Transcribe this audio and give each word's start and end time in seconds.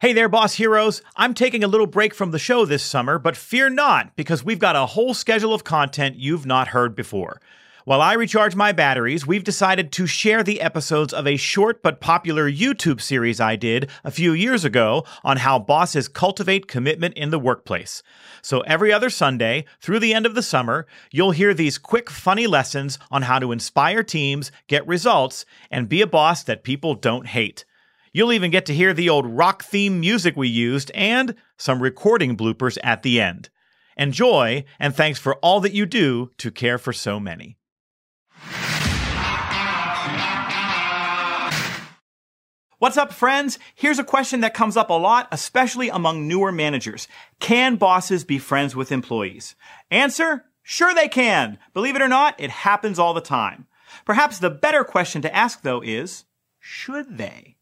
Hey 0.00 0.12
there, 0.12 0.28
boss 0.28 0.54
heroes. 0.54 1.02
I'm 1.16 1.34
taking 1.34 1.64
a 1.64 1.66
little 1.66 1.88
break 1.88 2.14
from 2.14 2.30
the 2.30 2.38
show 2.38 2.64
this 2.64 2.84
summer, 2.84 3.18
but 3.18 3.36
fear 3.36 3.68
not, 3.68 4.14
because 4.14 4.44
we've 4.44 4.60
got 4.60 4.76
a 4.76 4.86
whole 4.86 5.12
schedule 5.12 5.52
of 5.52 5.64
content 5.64 6.14
you've 6.14 6.46
not 6.46 6.68
heard 6.68 6.94
before. 6.94 7.40
While 7.84 8.00
I 8.00 8.12
recharge 8.12 8.54
my 8.54 8.70
batteries, 8.70 9.26
we've 9.26 9.42
decided 9.42 9.90
to 9.90 10.06
share 10.06 10.44
the 10.44 10.60
episodes 10.60 11.12
of 11.12 11.26
a 11.26 11.36
short 11.36 11.82
but 11.82 12.00
popular 12.00 12.48
YouTube 12.48 13.00
series 13.00 13.40
I 13.40 13.56
did 13.56 13.90
a 14.04 14.12
few 14.12 14.32
years 14.34 14.64
ago 14.64 15.04
on 15.24 15.38
how 15.38 15.58
bosses 15.58 16.06
cultivate 16.06 16.68
commitment 16.68 17.14
in 17.14 17.30
the 17.30 17.38
workplace. 17.40 18.04
So 18.40 18.60
every 18.60 18.92
other 18.92 19.10
Sunday, 19.10 19.64
through 19.80 19.98
the 19.98 20.14
end 20.14 20.26
of 20.26 20.36
the 20.36 20.44
summer, 20.44 20.86
you'll 21.10 21.32
hear 21.32 21.54
these 21.54 21.76
quick, 21.76 22.08
funny 22.08 22.46
lessons 22.46 23.00
on 23.10 23.22
how 23.22 23.40
to 23.40 23.50
inspire 23.50 24.04
teams, 24.04 24.52
get 24.68 24.86
results, 24.86 25.44
and 25.72 25.88
be 25.88 26.02
a 26.02 26.06
boss 26.06 26.44
that 26.44 26.62
people 26.62 26.94
don't 26.94 27.26
hate. 27.26 27.64
You'll 28.12 28.32
even 28.32 28.50
get 28.50 28.66
to 28.66 28.74
hear 28.74 28.94
the 28.94 29.08
old 29.08 29.26
rock 29.26 29.62
theme 29.62 30.00
music 30.00 30.36
we 30.36 30.48
used 30.48 30.90
and 30.94 31.34
some 31.56 31.82
recording 31.82 32.36
bloopers 32.36 32.78
at 32.82 33.02
the 33.02 33.20
end. 33.20 33.50
Enjoy, 33.96 34.64
and 34.78 34.94
thanks 34.94 35.18
for 35.18 35.36
all 35.36 35.60
that 35.60 35.72
you 35.72 35.84
do 35.84 36.30
to 36.38 36.50
care 36.50 36.78
for 36.78 36.92
so 36.92 37.18
many. 37.18 37.56
What's 42.78 42.96
up, 42.96 43.12
friends? 43.12 43.58
Here's 43.74 43.98
a 43.98 44.04
question 44.04 44.40
that 44.40 44.54
comes 44.54 44.76
up 44.76 44.88
a 44.88 44.94
lot, 44.94 45.26
especially 45.32 45.88
among 45.88 46.28
newer 46.28 46.52
managers. 46.52 47.08
Can 47.40 47.74
bosses 47.74 48.22
be 48.22 48.38
friends 48.38 48.76
with 48.76 48.92
employees? 48.92 49.56
Answer? 49.90 50.44
Sure 50.62 50.94
they 50.94 51.08
can. 51.08 51.58
Believe 51.74 51.96
it 51.96 52.02
or 52.02 52.08
not, 52.08 52.36
it 52.38 52.50
happens 52.50 53.00
all 53.00 53.14
the 53.14 53.20
time. 53.20 53.66
Perhaps 54.04 54.38
the 54.38 54.48
better 54.48 54.84
question 54.84 55.22
to 55.22 55.34
ask, 55.34 55.62
though, 55.62 55.80
is 55.80 56.24
should 56.60 57.18
they? 57.18 57.57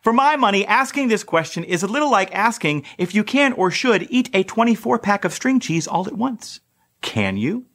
For 0.00 0.14
my 0.14 0.36
money, 0.36 0.64
asking 0.66 1.08
this 1.08 1.22
question 1.22 1.62
is 1.62 1.82
a 1.82 1.86
little 1.86 2.10
like 2.10 2.34
asking 2.34 2.84
if 2.96 3.14
you 3.14 3.22
can 3.22 3.52
or 3.52 3.70
should 3.70 4.06
eat 4.10 4.30
a 4.32 4.42
24 4.42 4.98
pack 4.98 5.26
of 5.26 5.32
string 5.34 5.60
cheese 5.60 5.86
all 5.86 6.06
at 6.06 6.16
once. 6.16 6.60
Can 7.02 7.36
you? 7.36 7.66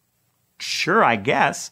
Sure, 0.58 1.04
I 1.04 1.18
guess. 1.18 1.70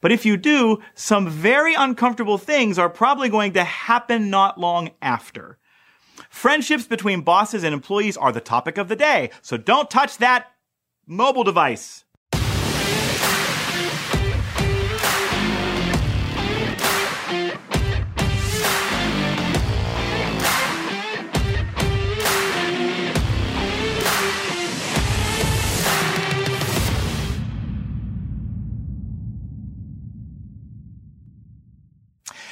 But 0.00 0.12
if 0.12 0.24
you 0.24 0.38
do, 0.38 0.78
some 0.94 1.28
very 1.28 1.74
uncomfortable 1.74 2.38
things 2.38 2.78
are 2.78 2.88
probably 2.88 3.28
going 3.28 3.52
to 3.52 3.64
happen 3.64 4.30
not 4.30 4.58
long 4.58 4.90
after. 5.02 5.58
Friendships 6.30 6.86
between 6.86 7.20
bosses 7.20 7.62
and 7.62 7.74
employees 7.74 8.16
are 8.16 8.32
the 8.32 8.40
topic 8.40 8.78
of 8.78 8.88
the 8.88 8.96
day, 8.96 9.30
so 9.42 9.58
don't 9.58 9.90
touch 9.90 10.16
that 10.18 10.46
mobile 11.06 11.44
device. 11.44 12.04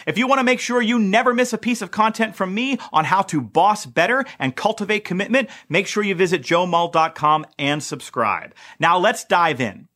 If 0.09 0.17
you 0.17 0.27
want 0.27 0.39
to 0.39 0.45
make 0.45 0.59
sure 0.59 0.81
you 0.81 0.99
never 0.99 1.35
miss 1.35 1.53
a 1.53 1.59
piece 1.59 1.83
of 1.83 1.91
content 1.91 2.35
from 2.35 2.55
me 2.55 2.79
on 2.95 3.05
how 3.05 3.21
to 3.25 3.43
boss 3.43 3.85
better 3.85 4.25
and 4.39 4.57
cultivate 4.57 5.05
commitment, 5.05 5.51
make 5.69 5.87
sure 5.87 6.03
you 6.03 6.15
visit 6.15 6.41
joemull.com 6.41 7.45
and 7.59 7.83
subscribe. 7.83 8.55
Now 8.81 8.97
let's 8.97 9.27
dive 9.27 9.61
in. 9.61 9.87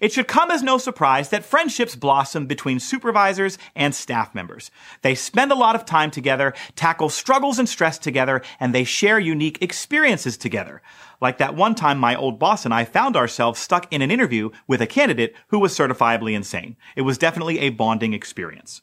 It 0.00 0.12
should 0.12 0.28
come 0.28 0.52
as 0.52 0.62
no 0.62 0.78
surprise 0.78 1.30
that 1.30 1.44
friendships 1.44 1.96
blossom 1.96 2.46
between 2.46 2.78
supervisors 2.78 3.58
and 3.74 3.92
staff 3.92 4.36
members. 4.36 4.70
They 5.02 5.16
spend 5.16 5.50
a 5.50 5.56
lot 5.56 5.74
of 5.74 5.84
time 5.84 6.12
together, 6.12 6.54
tackle 6.76 7.08
struggles 7.08 7.58
and 7.58 7.68
stress 7.68 7.98
together, 7.98 8.42
and 8.60 8.72
they 8.72 8.84
share 8.84 9.18
unique 9.18 9.60
experiences 9.60 10.36
together. 10.36 10.80
Like 11.20 11.38
that 11.38 11.56
one 11.56 11.74
time 11.74 11.98
my 11.98 12.14
old 12.14 12.38
boss 12.38 12.64
and 12.64 12.72
I 12.72 12.84
found 12.84 13.16
ourselves 13.16 13.58
stuck 13.58 13.92
in 13.92 14.00
an 14.00 14.12
interview 14.12 14.50
with 14.68 14.80
a 14.80 14.86
candidate 14.86 15.34
who 15.48 15.58
was 15.58 15.76
certifiably 15.76 16.34
insane. 16.34 16.76
It 16.94 17.02
was 17.02 17.18
definitely 17.18 17.58
a 17.58 17.70
bonding 17.70 18.12
experience. 18.12 18.82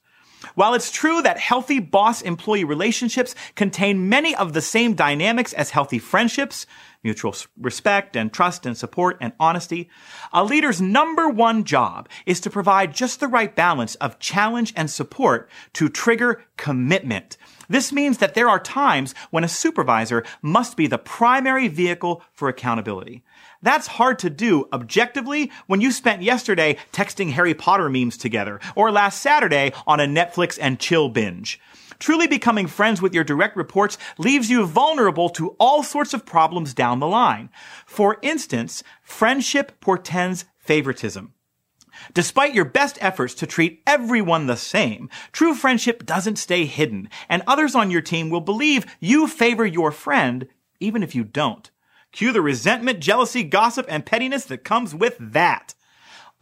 While 0.55 0.73
it's 0.73 0.91
true 0.91 1.21
that 1.21 1.39
healthy 1.39 1.79
boss-employee 1.79 2.63
relationships 2.63 3.35
contain 3.55 4.09
many 4.09 4.35
of 4.35 4.53
the 4.53 4.61
same 4.61 4.93
dynamics 4.93 5.53
as 5.53 5.71
healthy 5.71 5.99
friendships, 5.99 6.65
mutual 7.03 7.35
respect 7.59 8.15
and 8.15 8.31
trust 8.31 8.65
and 8.65 8.77
support 8.77 9.17
and 9.19 9.33
honesty, 9.39 9.89
a 10.31 10.43
leader's 10.43 10.81
number 10.81 11.29
one 11.29 11.63
job 11.63 12.07
is 12.25 12.39
to 12.39 12.49
provide 12.49 12.93
just 12.93 13.19
the 13.19 13.27
right 13.27 13.55
balance 13.55 13.95
of 13.95 14.19
challenge 14.19 14.73
and 14.75 14.89
support 14.89 15.49
to 15.73 15.89
trigger 15.89 16.43
commitment. 16.57 17.37
This 17.69 17.91
means 17.91 18.17
that 18.19 18.33
there 18.33 18.49
are 18.49 18.59
times 18.59 19.15
when 19.31 19.43
a 19.43 19.49
supervisor 19.49 20.23
must 20.41 20.77
be 20.77 20.87
the 20.87 20.97
primary 20.97 21.67
vehicle 21.67 22.21
for 22.31 22.49
accountability. 22.49 23.23
That's 23.61 23.87
hard 23.87 24.19
to 24.19 24.29
do 24.29 24.67
objectively 24.73 25.51
when 25.67 25.81
you 25.81 25.91
spent 25.91 26.21
yesterday 26.21 26.77
texting 26.91 27.31
Harry 27.31 27.53
Potter 27.53 27.89
memes 27.89 28.17
together 28.17 28.59
or 28.75 28.91
last 28.91 29.21
Saturday 29.21 29.71
on 29.87 29.99
a 29.99 30.05
Netflix 30.05 30.59
and 30.61 30.79
chill 30.79 31.09
binge. 31.09 31.59
Truly 32.03 32.27
becoming 32.27 32.67
friends 32.67 33.01
with 33.01 33.13
your 33.15 33.23
direct 33.23 33.55
reports 33.55 33.97
leaves 34.17 34.49
you 34.49 34.65
vulnerable 34.65 35.29
to 35.29 35.55
all 35.57 35.83
sorts 35.83 36.13
of 36.13 36.25
problems 36.25 36.73
down 36.73 36.99
the 36.99 37.07
line. 37.07 37.49
For 37.85 38.17
instance, 38.21 38.83
friendship 39.01 39.79
portends 39.79 40.43
favoritism. 40.57 41.33
Despite 42.13 42.53
your 42.53 42.65
best 42.65 42.97
efforts 42.99 43.33
to 43.35 43.47
treat 43.47 43.81
everyone 43.87 44.47
the 44.47 44.57
same, 44.57 45.09
true 45.31 45.55
friendship 45.55 46.05
doesn't 46.05 46.35
stay 46.35 46.65
hidden, 46.65 47.07
and 47.29 47.41
others 47.47 47.73
on 47.73 47.89
your 47.89 48.01
team 48.01 48.29
will 48.29 48.41
believe 48.41 48.85
you 48.99 49.25
favor 49.25 49.65
your 49.65 49.89
friend 49.89 50.49
even 50.81 51.03
if 51.03 51.15
you 51.15 51.23
don't. 51.23 51.71
Cue 52.11 52.33
the 52.33 52.41
resentment, 52.41 52.99
jealousy, 52.99 53.43
gossip, 53.43 53.85
and 53.87 54.05
pettiness 54.05 54.43
that 54.43 54.65
comes 54.65 54.93
with 54.93 55.15
that. 55.21 55.73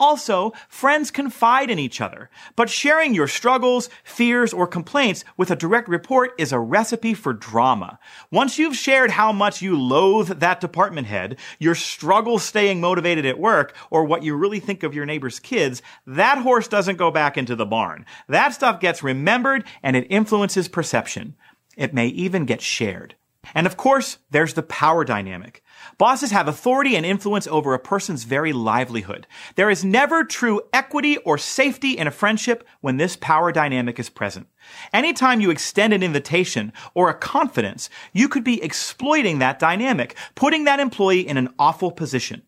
Also, 0.01 0.51
friends 0.67 1.11
confide 1.11 1.69
in 1.69 1.77
each 1.77 2.01
other, 2.01 2.31
but 2.55 2.71
sharing 2.71 3.13
your 3.13 3.27
struggles, 3.27 3.87
fears, 4.03 4.51
or 4.51 4.65
complaints 4.65 5.23
with 5.37 5.51
a 5.51 5.55
direct 5.55 5.87
report 5.87 6.31
is 6.39 6.51
a 6.51 6.59
recipe 6.59 7.13
for 7.13 7.33
drama. 7.33 7.99
Once 8.31 8.57
you've 8.57 8.75
shared 8.75 9.11
how 9.11 9.31
much 9.31 9.61
you 9.61 9.79
loathe 9.79 10.39
that 10.39 10.59
department 10.59 11.05
head, 11.05 11.37
your 11.59 11.75
struggle 11.75 12.39
staying 12.39 12.81
motivated 12.81 13.27
at 13.27 13.37
work, 13.37 13.75
or 13.91 14.03
what 14.03 14.23
you 14.23 14.35
really 14.35 14.59
think 14.59 14.81
of 14.81 14.95
your 14.95 15.05
neighbor's 15.05 15.39
kids, 15.39 15.83
that 16.07 16.39
horse 16.39 16.67
doesn't 16.67 16.97
go 16.97 17.11
back 17.11 17.37
into 17.37 17.55
the 17.55 17.67
barn. 17.67 18.03
That 18.27 18.55
stuff 18.55 18.79
gets 18.79 19.03
remembered 19.03 19.65
and 19.83 19.95
it 19.95 20.07
influences 20.09 20.67
perception. 20.67 21.35
It 21.77 21.93
may 21.93 22.07
even 22.07 22.45
get 22.45 22.63
shared. 22.63 23.13
And 23.55 23.65
of 23.65 23.75
course, 23.75 24.19
there's 24.29 24.53
the 24.53 24.63
power 24.63 25.03
dynamic. 25.03 25.63
Bosses 25.97 26.31
have 26.31 26.47
authority 26.47 26.95
and 26.95 27.05
influence 27.05 27.47
over 27.47 27.73
a 27.73 27.79
person's 27.79 28.23
very 28.23 28.53
livelihood. 28.53 29.27
There 29.55 29.69
is 29.69 29.83
never 29.83 30.23
true 30.23 30.61
equity 30.71 31.17
or 31.17 31.37
safety 31.37 31.97
in 31.97 32.07
a 32.07 32.11
friendship 32.11 32.67
when 32.81 32.97
this 32.97 33.15
power 33.15 33.51
dynamic 33.51 33.99
is 33.99 34.09
present. 34.09 34.47
Anytime 34.93 35.41
you 35.41 35.49
extend 35.49 35.91
an 35.91 36.03
invitation 36.03 36.71
or 36.93 37.09
a 37.09 37.17
confidence, 37.17 37.89
you 38.13 38.29
could 38.29 38.43
be 38.43 38.61
exploiting 38.61 39.39
that 39.39 39.59
dynamic, 39.59 40.15
putting 40.35 40.65
that 40.65 40.79
employee 40.79 41.27
in 41.27 41.37
an 41.37 41.49
awful 41.57 41.91
position. 41.91 42.43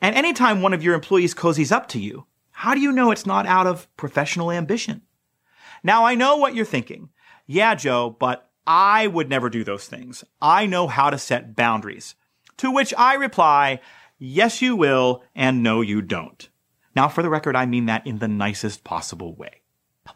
And 0.00 0.16
anytime 0.16 0.60
one 0.60 0.74
of 0.74 0.82
your 0.82 0.94
employees 0.94 1.34
cozies 1.34 1.72
up 1.72 1.88
to 1.88 2.00
you, 2.00 2.26
how 2.50 2.74
do 2.74 2.80
you 2.80 2.92
know 2.92 3.10
it's 3.10 3.26
not 3.26 3.46
out 3.46 3.66
of 3.66 3.94
professional 3.96 4.50
ambition? 4.50 5.02
Now 5.82 6.04
I 6.04 6.14
know 6.14 6.36
what 6.36 6.54
you're 6.54 6.64
thinking. 6.64 7.10
Yeah, 7.46 7.74
Joe, 7.74 8.16
but 8.18 8.50
I 8.66 9.06
would 9.06 9.28
never 9.28 9.50
do 9.50 9.64
those 9.64 9.86
things. 9.86 10.24
I 10.40 10.66
know 10.66 10.86
how 10.86 11.10
to 11.10 11.18
set 11.18 11.56
boundaries. 11.56 12.14
To 12.58 12.70
which 12.70 12.94
I 12.96 13.14
reply, 13.14 13.80
yes, 14.18 14.62
you 14.62 14.76
will, 14.76 15.22
and 15.34 15.62
no, 15.62 15.80
you 15.80 16.00
don't. 16.00 16.48
Now, 16.94 17.08
for 17.08 17.22
the 17.22 17.30
record, 17.30 17.56
I 17.56 17.66
mean 17.66 17.86
that 17.86 18.06
in 18.06 18.18
the 18.18 18.28
nicest 18.28 18.84
possible 18.84 19.34
way. 19.34 19.62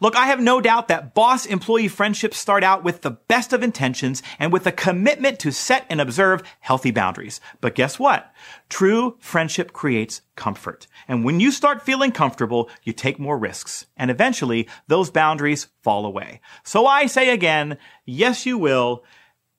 Look, 0.01 0.15
I 0.15 0.27
have 0.27 0.39
no 0.39 0.61
doubt 0.61 0.87
that 0.87 1.15
boss 1.15 1.47
employee 1.47 1.87
friendships 1.87 2.37
start 2.37 2.63
out 2.63 2.83
with 2.83 3.01
the 3.01 3.11
best 3.11 3.53
of 3.53 3.63
intentions 3.63 4.21
and 4.37 4.53
with 4.53 4.67
a 4.67 4.71
commitment 4.71 5.39
to 5.39 5.51
set 5.51 5.85
and 5.89 5.99
observe 5.99 6.43
healthy 6.59 6.91
boundaries. 6.91 7.41
But 7.59 7.73
guess 7.73 7.97
what? 7.97 8.31
True 8.69 9.17
friendship 9.19 9.73
creates 9.73 10.21
comfort. 10.35 10.85
And 11.07 11.25
when 11.25 11.39
you 11.39 11.51
start 11.51 11.81
feeling 11.81 12.11
comfortable, 12.11 12.69
you 12.83 12.93
take 12.93 13.19
more 13.19 13.37
risks. 13.37 13.87
And 13.97 14.11
eventually, 14.11 14.69
those 14.87 15.09
boundaries 15.09 15.67
fall 15.81 16.05
away. 16.05 16.39
So 16.63 16.85
I 16.85 17.07
say 17.07 17.31
again, 17.31 17.77
yes, 18.05 18.45
you 18.45 18.59
will, 18.59 19.03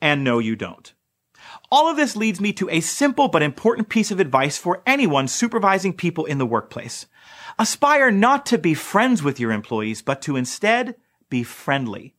and 0.01 0.23
no, 0.23 0.39
you 0.39 0.55
don't. 0.55 0.93
All 1.73 1.89
of 1.89 1.97
this 1.97 2.17
leads 2.17 2.41
me 2.41 2.53
to 2.55 2.71
a 2.71 2.81
simple 2.81 3.29
but 3.29 3.43
important 3.43 3.89
piece 3.89 4.11
of 4.13 4.21
advice 4.21 4.57
for 4.57 4.83
anyone 4.87 5.27
supervising 5.27 5.93
people 5.93 6.25
in 6.25 6.39
the 6.39 6.47
workplace. 6.47 7.07
Aspire 7.61 8.11
not 8.11 8.47
to 8.47 8.57
be 8.57 8.73
friends 8.73 9.23
with 9.23 9.39
your 9.39 9.53
employees, 9.53 10.01
but 10.01 10.23
to 10.23 10.35
instead 10.35 10.95
be 11.29 11.43
friendly. 11.43 12.15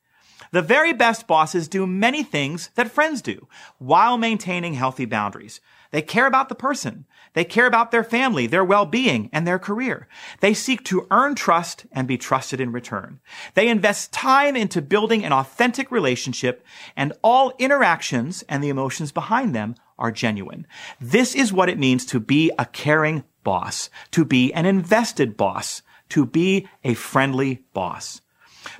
The 0.51 0.61
very 0.61 0.93
best 0.93 1.25
bosses 1.25 1.67
do 1.67 1.87
many 1.87 2.21
things 2.21 2.69
that 2.75 2.91
friends 2.91 3.23
do 3.23 3.47
while 3.79 4.19
maintaining 4.19 4.75
healthy 4.75 5.05
boundaries. 5.05 5.59
They 5.89 6.03
care 6.03 6.27
about 6.27 6.47
the 6.47 6.53
person. 6.53 7.07
They 7.33 7.43
care 7.43 7.65
about 7.65 7.89
their 7.89 8.03
family, 8.03 8.45
their 8.45 8.63
well-being, 8.63 9.31
and 9.33 9.47
their 9.47 9.57
career. 9.57 10.07
They 10.41 10.53
seek 10.53 10.83
to 10.85 11.07
earn 11.09 11.33
trust 11.33 11.87
and 11.91 12.07
be 12.07 12.19
trusted 12.19 12.61
in 12.61 12.71
return. 12.71 13.19
They 13.55 13.67
invest 13.67 14.13
time 14.13 14.55
into 14.55 14.79
building 14.79 15.25
an 15.25 15.33
authentic 15.33 15.89
relationship, 15.89 16.63
and 16.95 17.13
all 17.23 17.53
interactions 17.57 18.43
and 18.47 18.63
the 18.63 18.69
emotions 18.69 19.11
behind 19.11 19.55
them 19.55 19.73
are 19.97 20.11
genuine. 20.11 20.67
This 20.99 21.33
is 21.33 21.51
what 21.51 21.69
it 21.69 21.79
means 21.79 22.05
to 22.07 22.19
be 22.19 22.51
a 22.59 22.65
caring 22.65 23.23
boss, 23.43 23.89
to 24.11 24.25
be 24.25 24.53
an 24.53 24.65
invested 24.65 25.37
boss, 25.37 25.81
to 26.09 26.25
be 26.25 26.67
a 26.83 26.93
friendly 26.93 27.63
boss. 27.73 28.21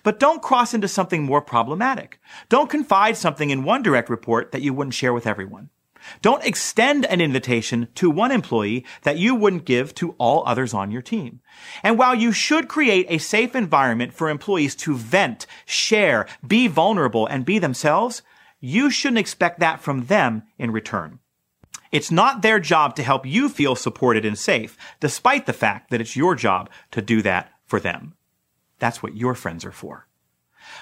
But 0.03 0.19
don't 0.19 0.41
cross 0.41 0.73
into 0.73 0.87
something 0.87 1.23
more 1.23 1.41
problematic. 1.41 2.19
Don't 2.49 2.69
confide 2.69 3.17
something 3.17 3.49
in 3.49 3.63
one 3.63 3.81
direct 3.81 4.09
report 4.09 4.51
that 4.51 4.61
you 4.61 4.73
wouldn't 4.73 4.93
share 4.93 5.13
with 5.13 5.25
everyone. 5.27 5.69
Don't 6.21 6.43
extend 6.43 7.05
an 7.05 7.21
invitation 7.21 7.87
to 7.95 8.09
one 8.09 8.31
employee 8.31 8.85
that 9.03 9.17
you 9.17 9.35
wouldn't 9.35 9.65
give 9.65 9.93
to 9.95 10.15
all 10.17 10.43
others 10.45 10.73
on 10.73 10.91
your 10.91 11.01
team. 11.01 11.41
And 11.83 11.97
while 11.97 12.15
you 12.15 12.31
should 12.31 12.67
create 12.67 13.05
a 13.09 13.19
safe 13.19 13.55
environment 13.55 14.13
for 14.13 14.29
employees 14.29 14.75
to 14.77 14.95
vent, 14.95 15.45
share, 15.65 16.27
be 16.45 16.67
vulnerable, 16.67 17.27
and 17.27 17.45
be 17.45 17.59
themselves, 17.59 18.23
you 18.59 18.89
shouldn't 18.89 19.19
expect 19.19 19.59
that 19.59 19.81
from 19.81 20.05
them 20.05 20.43
in 20.57 20.71
return. 20.71 21.19
It's 21.91 22.11
not 22.11 22.41
their 22.41 22.59
job 22.59 22.95
to 22.95 23.03
help 23.03 23.25
you 23.25 23.49
feel 23.49 23.75
supported 23.75 24.25
and 24.25 24.37
safe, 24.37 24.77
despite 24.99 25.45
the 25.45 25.53
fact 25.53 25.89
that 25.89 26.01
it's 26.01 26.15
your 26.15 26.35
job 26.35 26.69
to 26.91 27.01
do 27.01 27.21
that 27.21 27.51
for 27.65 27.79
them. 27.79 28.13
That's 28.79 29.03
what 29.03 29.15
your 29.15 29.35
friends 29.35 29.65
are 29.65 29.71
for. 29.71 30.07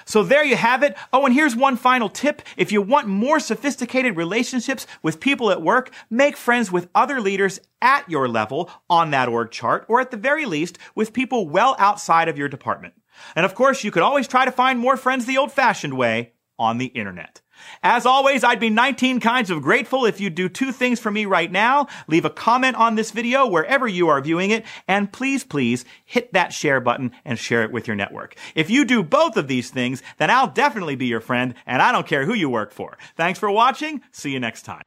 So 0.04 0.22
there 0.22 0.44
you 0.44 0.56
have 0.56 0.82
it. 0.82 0.96
Oh, 1.12 1.24
and 1.24 1.34
here's 1.34 1.56
one 1.56 1.76
final 1.76 2.08
tip. 2.08 2.42
If 2.56 2.70
you 2.70 2.82
want 2.82 3.08
more 3.08 3.40
sophisticated 3.40 4.16
relationships 4.16 4.86
with 5.02 5.20
people 5.20 5.50
at 5.50 5.62
work, 5.62 5.90
make 6.08 6.36
friends 6.36 6.70
with 6.70 6.88
other 6.94 7.20
leaders 7.20 7.60
at 7.82 8.08
your 8.08 8.28
level 8.28 8.70
on 8.88 9.10
that 9.10 9.28
org 9.28 9.50
chart, 9.50 9.84
or 9.88 10.00
at 10.00 10.10
the 10.10 10.16
very 10.16 10.46
least, 10.46 10.78
with 10.94 11.12
people 11.12 11.48
well 11.48 11.76
outside 11.78 12.28
of 12.28 12.38
your 12.38 12.48
department. 12.48 12.94
And 13.34 13.44
of 13.44 13.54
course, 13.54 13.84
you 13.84 13.90
could 13.90 14.02
always 14.02 14.28
try 14.28 14.44
to 14.44 14.52
find 14.52 14.78
more 14.78 14.96
friends 14.96 15.26
the 15.26 15.38
old 15.38 15.52
fashioned 15.52 15.96
way 15.96 16.32
on 16.58 16.78
the 16.78 16.86
internet. 16.86 17.40
As 17.82 18.06
always, 18.06 18.44
I'd 18.44 18.60
be 18.60 18.70
19 18.70 19.20
kinds 19.20 19.50
of 19.50 19.62
grateful 19.62 20.04
if 20.04 20.20
you'd 20.20 20.34
do 20.34 20.48
two 20.48 20.72
things 20.72 21.00
for 21.00 21.10
me 21.10 21.26
right 21.26 21.50
now. 21.50 21.86
Leave 22.08 22.24
a 22.24 22.30
comment 22.30 22.76
on 22.76 22.94
this 22.94 23.10
video 23.10 23.46
wherever 23.46 23.86
you 23.86 24.08
are 24.08 24.20
viewing 24.20 24.50
it, 24.50 24.64
and 24.86 25.12
please, 25.12 25.44
please 25.44 25.84
hit 26.04 26.32
that 26.32 26.52
share 26.52 26.80
button 26.80 27.12
and 27.24 27.38
share 27.38 27.62
it 27.62 27.72
with 27.72 27.86
your 27.86 27.96
network. 27.96 28.36
If 28.54 28.70
you 28.70 28.84
do 28.84 29.02
both 29.02 29.36
of 29.36 29.48
these 29.48 29.70
things, 29.70 30.02
then 30.18 30.30
I'll 30.30 30.50
definitely 30.50 30.96
be 30.96 31.06
your 31.06 31.20
friend, 31.20 31.54
and 31.66 31.80
I 31.82 31.92
don't 31.92 32.06
care 32.06 32.26
who 32.26 32.34
you 32.34 32.48
work 32.48 32.72
for. 32.72 32.98
Thanks 33.16 33.38
for 33.38 33.50
watching. 33.50 34.00
See 34.12 34.30
you 34.30 34.40
next 34.40 34.62
time. 34.62 34.82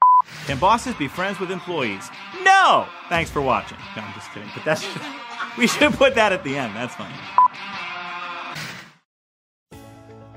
Can 0.45 0.57
bosses 0.59 0.95
be 0.95 1.07
friends 1.07 1.39
with 1.39 1.51
employees? 1.51 2.09
No! 2.43 2.87
Thanks 3.09 3.29
for 3.29 3.41
watching. 3.41 3.77
No, 3.95 4.03
I'm 4.03 4.13
just 4.13 4.31
kidding. 4.31 4.49
But 4.53 4.65
that's, 4.65 4.85
we 5.57 5.67
should 5.67 5.93
put 5.93 6.15
that 6.15 6.31
at 6.31 6.43
the 6.43 6.57
end. 6.57 6.75
That's 6.75 6.95
funny. 6.95 7.13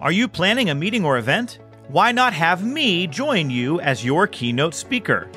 Are 0.00 0.12
you 0.12 0.28
planning 0.28 0.68
a 0.68 0.74
meeting 0.74 1.04
or 1.04 1.16
event? 1.16 1.58
Why 1.88 2.10
not 2.10 2.32
have 2.32 2.64
me 2.64 3.06
join 3.06 3.48
you 3.48 3.80
as 3.80 4.04
your 4.04 4.26
keynote 4.26 4.74
speaker? 4.74 5.28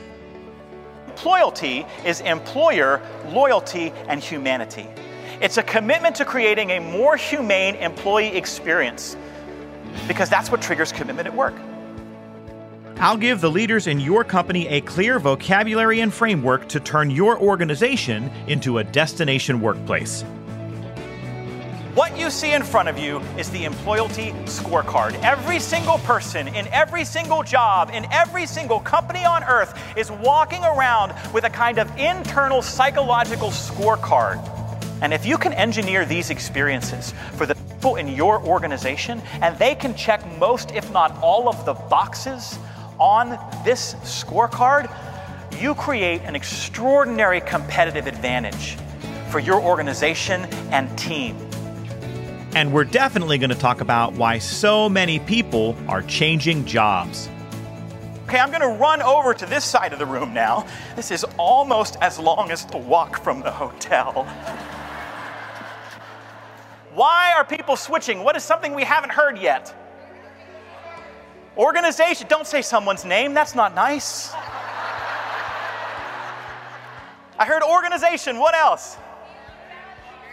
Loyalty 1.24 1.86
is 2.06 2.22
employer 2.22 3.02
loyalty 3.28 3.92
and 4.08 4.24
humanity. 4.24 4.88
It's 5.42 5.58
a 5.58 5.64
commitment 5.64 6.16
to 6.16 6.26
creating 6.26 6.72
a 6.72 6.80
more 6.80 7.16
humane 7.16 7.76
employee 7.76 8.36
experience 8.36 9.16
because 10.08 10.30
that's 10.30 10.50
what 10.50 10.62
triggers 10.62 10.92
commitment 10.92 11.28
at 11.28 11.36
work. 11.36 11.54
I'll 12.98 13.18
give 13.18 13.40
the 13.42 13.50
leaders 13.50 13.88
in 13.88 14.00
your 14.00 14.24
company 14.24 14.68
a 14.68 14.82
clear 14.82 15.20
vocabulary 15.20 16.02
and 16.02 16.14
framework 16.14 16.68
to 16.70 16.80
turn 16.80 17.10
your 17.10 17.40
organization 17.40 18.30
into 18.48 18.80
a 18.80 18.84
destination 18.84 19.62
workplace. 19.62 20.26
What 22.00 22.18
you 22.18 22.30
see 22.30 22.54
in 22.54 22.64
front 22.64 22.88
of 22.88 22.98
you 22.98 23.20
is 23.38 23.50
the 23.50 23.66
Employalty 23.66 24.32
Scorecard. 24.46 25.22
Every 25.22 25.60
single 25.60 25.98
person 25.98 26.48
in 26.48 26.66
every 26.70 27.04
single 27.04 27.44
job 27.44 27.92
in 27.94 28.08
every 28.10 28.46
single 28.46 28.80
company 28.80 29.26
on 29.26 29.44
earth 29.44 29.78
is 29.98 30.10
walking 30.10 30.64
around 30.64 31.14
with 31.34 31.44
a 31.44 31.50
kind 31.50 31.78
of 31.78 31.94
internal 31.98 32.62
psychological 32.62 33.50
scorecard. 33.50 34.40
And 35.02 35.14
if 35.14 35.26
you 35.26 35.38
can 35.38 35.52
engineer 35.52 36.06
these 36.06 36.30
experiences 36.30 37.14
for 37.34 37.46
the 37.46 37.56
people 37.56 37.98
in 37.98 38.08
your 38.08 38.42
organization, 38.46 39.22
and 39.42 39.60
they 39.60 39.76
can 39.76 39.94
check 39.94 40.26
most, 40.40 40.72
if 40.72 40.90
not 40.94 41.22
all, 41.22 41.50
of 41.50 41.66
the 41.66 41.74
boxes 41.74 42.58
on 42.98 43.38
this 43.66 43.96
scorecard, 43.96 44.90
you 45.60 45.76
create 45.76 46.22
an 46.22 46.34
extraordinary 46.34 47.42
competitive 47.42 48.08
advantage 48.08 48.78
for 49.30 49.40
your 49.40 49.60
organization 49.62 50.46
and 50.72 50.98
team. 50.98 51.49
And 52.56 52.74
we're 52.74 52.84
definitely 52.84 53.38
going 53.38 53.52
to 53.52 53.56
talk 53.56 53.82
about 53.82 54.14
why 54.14 54.40
so 54.40 54.90
many 54.90 55.20
people 55.20 55.76
are 55.88 56.02
changing 56.02 56.66
jobs. 56.66 57.30
Okay, 58.26 58.40
I'm 58.40 58.50
going 58.50 58.62
to 58.62 58.80
run 58.80 59.02
over 59.02 59.34
to 59.34 59.46
this 59.46 59.64
side 59.64 59.94
of 59.94 60.00
the 60.00 60.06
room 60.06 60.34
now. 60.34 60.68
This 60.96 61.12
is 61.12 61.24
almost 61.38 61.98
as 62.02 62.20
long 62.20 62.52
as 62.52 62.66
the 62.66 62.78
walk 62.78 63.24
from 63.24 63.42
the 63.42 63.52
hotel. 63.52 64.24
Why 66.94 67.34
are 67.38 67.46
people 67.46 67.76
switching? 67.76 68.24
What 68.24 68.36
is 68.36 68.44
something 68.44 68.74
we 68.74 68.84
haven't 68.84 69.12
heard 69.12 69.38
yet? 69.38 69.74
Organization. 71.58 72.28
Don't 72.28 72.48
say 72.48 72.62
someone's 72.62 73.06
name, 73.06 73.34
that's 73.34 73.56
not 73.56 73.76
nice. 73.76 74.32
I 77.38 77.46
heard 77.46 77.64
organization. 77.64 78.38
What 78.38 78.56
else? 78.56 78.98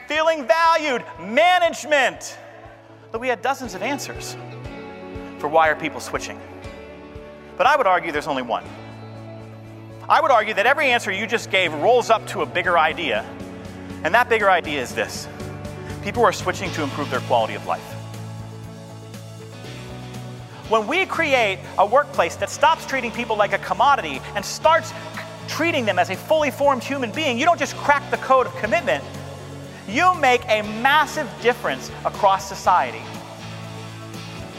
Feeling 0.08 0.46
valued, 0.46 1.04
management. 1.20 2.38
But 3.12 3.20
we 3.20 3.28
had 3.28 3.42
dozens 3.42 3.74
of 3.74 3.82
answers 3.82 4.36
for 5.38 5.48
why 5.48 5.68
are 5.68 5.76
people 5.76 6.00
switching. 6.00 6.40
But 7.56 7.66
I 7.66 7.76
would 7.76 7.86
argue 7.86 8.12
there's 8.12 8.26
only 8.26 8.42
one. 8.42 8.64
I 10.08 10.20
would 10.20 10.30
argue 10.30 10.54
that 10.54 10.66
every 10.66 10.86
answer 10.86 11.10
you 11.10 11.26
just 11.26 11.50
gave 11.50 11.72
rolls 11.74 12.10
up 12.10 12.26
to 12.28 12.42
a 12.42 12.46
bigger 12.46 12.78
idea, 12.78 13.24
and 14.04 14.14
that 14.14 14.28
bigger 14.28 14.48
idea 14.48 14.80
is 14.80 14.94
this 14.94 15.26
people 16.02 16.24
are 16.24 16.32
switching 16.32 16.70
to 16.72 16.84
improve 16.84 17.10
their 17.10 17.20
quality 17.20 17.54
of 17.54 17.66
life. 17.66 17.82
When 20.68 20.86
we 20.86 21.06
create 21.06 21.58
a 21.78 21.86
workplace 21.86 22.36
that 22.36 22.50
stops 22.50 22.86
treating 22.86 23.10
people 23.10 23.36
like 23.36 23.52
a 23.52 23.58
commodity 23.58 24.20
and 24.36 24.44
starts 24.44 24.92
treating 25.48 25.84
them 25.84 25.98
as 25.98 26.10
a 26.10 26.16
fully 26.16 26.52
formed 26.52 26.84
human 26.84 27.10
being, 27.10 27.38
you 27.38 27.44
don't 27.44 27.58
just 27.58 27.76
crack 27.76 28.08
the 28.10 28.16
code 28.18 28.46
of 28.46 28.54
commitment, 28.56 29.02
you 29.88 30.14
make 30.16 30.42
a 30.48 30.62
massive 30.80 31.28
difference 31.42 31.90
across 32.04 32.48
society. 32.48 33.02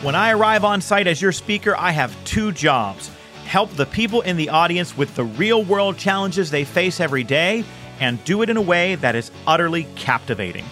When 0.01 0.15
I 0.15 0.31
arrive 0.31 0.63
on 0.63 0.81
site 0.81 1.07
as 1.07 1.21
your 1.21 1.31
speaker, 1.31 1.75
I 1.75 1.91
have 1.91 2.15
two 2.23 2.51
jobs 2.51 3.11
help 3.47 3.71
the 3.71 3.85
people 3.85 4.21
in 4.21 4.35
the 4.35 4.49
audience 4.49 4.97
with 4.97 5.15
the 5.15 5.23
real 5.23 5.63
world 5.63 5.97
challenges 5.97 6.51
they 6.51 6.65
face 6.65 6.99
every 6.99 7.23
day, 7.23 7.63
and 7.99 8.23
do 8.25 8.41
it 8.41 8.49
in 8.49 8.57
a 8.57 8.61
way 8.61 8.95
that 8.95 9.15
is 9.15 9.31
utterly 9.47 9.87
captivating. 9.95 10.65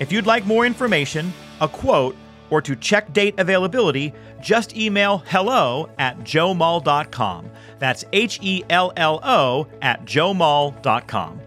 If 0.00 0.12
you'd 0.12 0.26
like 0.26 0.44
more 0.44 0.66
information, 0.66 1.32
a 1.60 1.68
quote, 1.68 2.16
or 2.50 2.60
to 2.60 2.76
check 2.76 3.12
date 3.12 3.34
availability, 3.38 4.12
just 4.40 4.76
email 4.76 5.18
hello 5.26 5.88
at 5.98 6.18
joemull.com. 6.18 7.50
That's 7.78 8.04
H 8.12 8.38
E 8.42 8.62
L 8.68 8.92
L 8.96 9.20
O 9.22 9.66
at 9.80 10.04
joemull.com. 10.04 11.40